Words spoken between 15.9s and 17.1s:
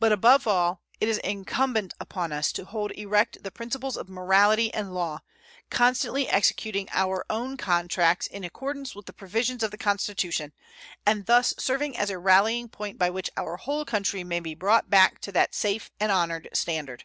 and honored standard.